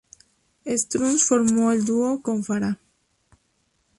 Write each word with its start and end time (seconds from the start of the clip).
Strunz 0.65 1.23
formó 1.25 1.71
el 1.71 1.85
dúo 1.85 2.23
con 2.23 2.43
Farah. 2.43 2.79